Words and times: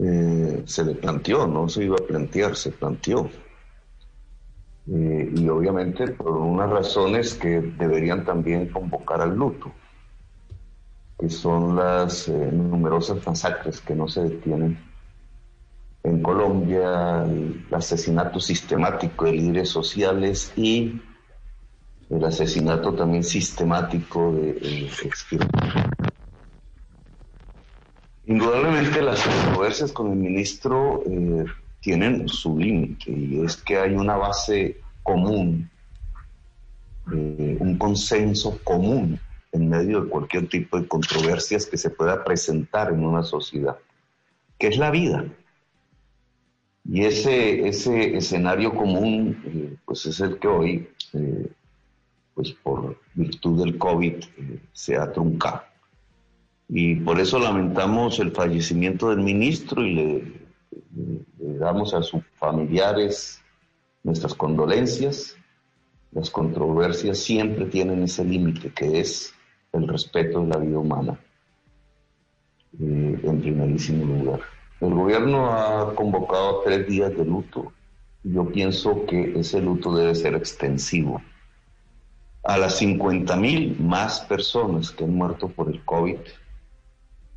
Eh, 0.00 0.62
se 0.64 0.84
le 0.84 0.94
planteó, 0.94 1.46
no 1.48 1.68
se 1.68 1.84
iba 1.84 1.96
a 1.96 2.06
plantear, 2.06 2.54
se 2.54 2.70
planteó. 2.70 3.28
Eh, 4.90 5.32
y 5.34 5.48
obviamente 5.48 6.08
por 6.08 6.36
unas 6.36 6.70
razones 6.70 7.34
que 7.34 7.60
deberían 7.60 8.24
también 8.24 8.68
convocar 8.68 9.20
al 9.20 9.34
luto, 9.34 9.72
que 11.18 11.28
son 11.28 11.76
las 11.76 12.28
eh, 12.28 12.50
numerosas 12.52 13.26
masacres 13.26 13.80
que 13.80 13.94
no 13.94 14.08
se 14.08 14.22
detienen 14.22 14.78
en 16.04 16.22
Colombia, 16.22 17.24
el 17.24 17.66
asesinato 17.72 18.40
sistemático 18.40 19.24
de 19.24 19.32
líderes 19.32 19.68
sociales 19.68 20.52
y 20.56 21.02
el 22.08 22.24
asesinato 22.24 22.94
también 22.94 23.24
sistemático 23.24 24.32
de, 24.32 24.54
de 24.54 24.90
Indudablemente 28.28 29.00
las 29.00 29.22
controversias 29.22 29.90
con 29.90 30.12
el 30.12 30.18
ministro 30.18 31.02
eh, 31.06 31.46
tienen 31.80 32.28
su 32.28 32.58
límite 32.58 33.10
y 33.10 33.40
es 33.42 33.56
que 33.56 33.78
hay 33.78 33.94
una 33.94 34.18
base 34.18 34.82
común, 35.02 35.70
eh, 37.10 37.56
un 37.58 37.78
consenso 37.78 38.60
común 38.64 39.18
en 39.52 39.70
medio 39.70 40.02
de 40.02 40.10
cualquier 40.10 40.46
tipo 40.46 40.78
de 40.78 40.86
controversias 40.86 41.64
que 41.64 41.78
se 41.78 41.88
pueda 41.88 42.22
presentar 42.22 42.92
en 42.92 43.02
una 43.02 43.22
sociedad, 43.22 43.78
que 44.58 44.66
es 44.66 44.76
la 44.76 44.90
vida. 44.90 45.24
Y 46.84 47.06
ese, 47.06 47.66
ese 47.66 48.14
escenario 48.14 48.74
común, 48.74 49.42
eh, 49.46 49.76
pues 49.86 50.04
es 50.04 50.20
el 50.20 50.38
que 50.38 50.48
hoy, 50.48 50.88
pues 52.34 52.52
por 52.62 53.00
virtud 53.14 53.64
del 53.64 53.78
COVID, 53.78 54.16
se 54.74 54.98
ha 54.98 55.10
truncado. 55.10 55.62
Y 56.68 56.96
por 56.96 57.18
eso 57.18 57.38
lamentamos 57.38 58.18
el 58.18 58.30
fallecimiento 58.30 59.08
del 59.08 59.20
ministro 59.20 59.82
y 59.82 59.94
le, 59.94 60.32
damos 61.58 61.94
a 61.94 62.02
sus 62.02 62.22
familiares 62.34 63.42
nuestras 64.02 64.34
condolencias. 64.34 65.34
Las 66.12 66.30
controversias 66.30 67.18
siempre 67.18 67.66
tienen 67.66 68.02
ese 68.02 68.24
límite 68.24 68.70
que 68.70 69.00
es 69.00 69.34
el 69.72 69.88
respeto 69.88 70.40
de 70.40 70.46
la 70.46 70.58
vida 70.58 70.78
humana, 70.78 71.18
eh, 72.80 73.20
en 73.22 73.40
primerísimo 73.40 74.04
lugar. 74.04 74.40
El 74.80 74.94
gobierno 74.94 75.50
ha 75.50 75.94
convocado 75.94 76.62
tres 76.64 76.86
días 76.86 77.16
de 77.16 77.24
luto. 77.24 77.72
Yo 78.22 78.46
pienso 78.46 79.06
que 79.06 79.38
ese 79.38 79.60
luto 79.60 79.94
debe 79.94 80.14
ser 80.14 80.34
extensivo 80.34 81.22
a 82.44 82.58
las 82.58 82.76
50 82.78 83.36
mil 83.36 83.76
más 83.80 84.20
personas 84.20 84.90
que 84.90 85.04
han 85.04 85.14
muerto 85.14 85.48
por 85.48 85.68
el 85.68 85.84
COVID 85.84 86.16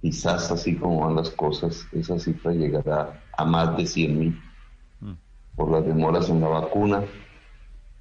quizás 0.00 0.50
así 0.50 0.76
como 0.76 1.00
van 1.00 1.16
las 1.16 1.30
cosas, 1.30 1.86
esa 1.92 2.18
cifra 2.18 2.52
llegará 2.52 3.22
a 3.36 3.44
más 3.44 3.76
de 3.76 3.86
100 3.86 4.18
mil 4.18 4.40
mm. 5.00 5.12
por 5.56 5.70
las 5.70 5.84
demoras 5.84 6.28
en 6.28 6.40
la 6.40 6.48
vacuna. 6.48 7.04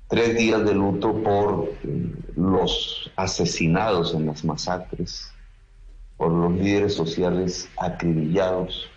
Tres 0.08 0.38
días 0.38 0.64
de 0.64 0.74
luto 0.74 1.22
por 1.22 1.70
eh, 1.84 2.14
los 2.36 3.12
asesinados 3.16 4.14
en 4.14 4.28
las 4.28 4.46
masacres, 4.46 5.34
por 6.16 6.32
los 6.32 6.54
líderes 6.54 6.96
sociales 6.96 7.70
acribillados, 7.78 8.90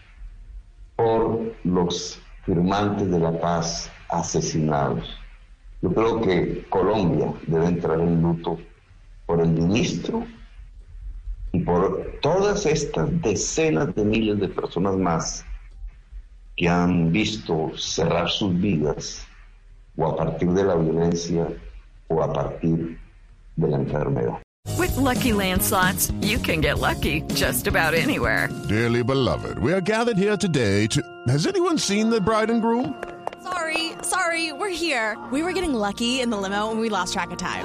por 0.95 1.55
los 1.65 2.21
firmantes 2.45 3.11
de 3.11 3.19
la 3.19 3.39
paz 3.41 3.91
asesinados. 4.09 5.19
Yo 5.83 5.93
creo 5.93 6.21
que 6.21 6.67
Colombia 6.69 7.33
debe 7.47 7.67
entrar 7.67 8.01
en 8.01 8.23
luto 8.23 8.59
por 9.27 9.41
el 9.41 9.49
ministro 9.49 10.27
y 11.61 11.63
por 11.63 12.19
todas 12.23 12.65
estas 12.65 13.09
decenas 13.21 13.95
de 13.95 14.05
miles 14.05 14.41
de 14.41 14.49
personas 14.49 14.97
más 14.97 15.45
que 16.57 16.69
han 16.69 17.13
visto 17.13 17.73
cerrar 17.77 18.31
sus 18.31 18.59
vidas 18.59 19.27
o 19.97 20.07
a 20.07 20.17
partir 20.17 20.51
de 20.53 20.65
la 20.65 20.75
violencia 20.75 21.49
o 22.09 22.23
a 22.23 22.33
partir 22.33 22.99
de 23.57 23.69
la 23.69 23.77
enfermedad. 23.77 24.41
With 24.79 24.97
lucky 24.97 25.33
landslots, 25.33 26.13
you 26.23 26.39
can 26.39 26.61
get 26.61 26.79
lucky 26.79 27.23
just 27.35 27.67
about 27.67 27.95
anywhere. 27.95 28.49
Dearly 28.69 29.03
beloved, 29.03 29.59
we 29.59 29.73
are 29.73 29.81
gathered 29.81 30.17
here 30.17 30.37
today 30.37 30.87
to. 30.89 31.03
Has 31.29 31.47
anyone 31.47 31.79
seen 31.79 32.11
the 32.11 32.21
bride 32.21 32.51
and 32.51 32.63
groom? 32.63 32.95
Sorry, 33.43 33.93
sorry, 34.03 34.53
we're 34.53 34.71
here. 34.71 35.19
We 35.31 35.43
were 35.43 35.53
getting 35.53 35.75
lucky 35.75 36.21
in 36.21 36.31
the 36.31 36.37
limo 36.37 36.71
and 36.71 36.81
we 36.81 36.89
lost 36.89 37.13
track 37.13 37.31
of 37.31 37.39
time. 37.39 37.65